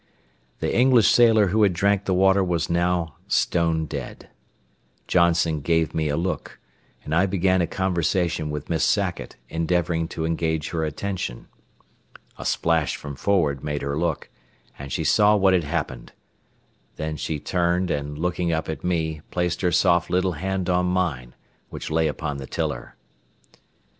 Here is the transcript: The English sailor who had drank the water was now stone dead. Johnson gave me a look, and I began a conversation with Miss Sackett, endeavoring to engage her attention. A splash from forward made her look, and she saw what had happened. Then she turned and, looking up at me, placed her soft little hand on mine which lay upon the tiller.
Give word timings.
The 0.61 0.75
English 0.75 1.09
sailor 1.09 1.49
who 1.49 1.61
had 1.61 1.73
drank 1.73 2.05
the 2.05 2.13
water 2.15 2.43
was 2.43 2.71
now 2.71 3.17
stone 3.27 3.85
dead. 3.85 4.29
Johnson 5.07 5.59
gave 5.61 5.93
me 5.93 6.09
a 6.09 6.17
look, 6.17 6.57
and 7.03 7.13
I 7.13 7.27
began 7.27 7.61
a 7.61 7.67
conversation 7.67 8.49
with 8.49 8.67
Miss 8.67 8.83
Sackett, 8.83 9.35
endeavoring 9.47 10.07
to 10.07 10.25
engage 10.25 10.69
her 10.69 10.83
attention. 10.83 11.47
A 12.39 12.45
splash 12.45 12.95
from 12.95 13.15
forward 13.15 13.63
made 13.63 13.83
her 13.83 13.95
look, 13.95 14.27
and 14.79 14.91
she 14.91 15.03
saw 15.03 15.35
what 15.35 15.53
had 15.53 15.65
happened. 15.65 16.13
Then 16.95 17.15
she 17.15 17.39
turned 17.39 17.91
and, 17.91 18.17
looking 18.17 18.51
up 18.51 18.67
at 18.69 18.83
me, 18.83 19.21
placed 19.29 19.61
her 19.61 19.71
soft 19.71 20.09
little 20.09 20.31
hand 20.31 20.67
on 20.67 20.87
mine 20.87 21.35
which 21.69 21.91
lay 21.91 22.07
upon 22.07 22.37
the 22.37 22.47
tiller. 22.47 22.95